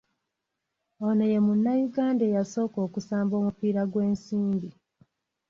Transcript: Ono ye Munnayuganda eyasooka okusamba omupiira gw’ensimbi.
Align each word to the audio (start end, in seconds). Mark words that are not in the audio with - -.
Ono 1.07 1.23
ye 1.31 1.39
Munnayuganda 1.45 2.23
eyasooka 2.29 2.77
okusamba 2.87 3.33
omupiira 3.39 3.81
gw’ensimbi. 3.91 4.69